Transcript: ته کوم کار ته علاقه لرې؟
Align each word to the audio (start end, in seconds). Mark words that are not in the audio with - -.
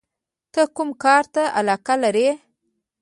ته 0.53 0.61
کوم 0.75 0.89
کار 1.03 1.23
ته 1.33 1.43
علاقه 1.59 1.95
لرې؟ 2.03 2.29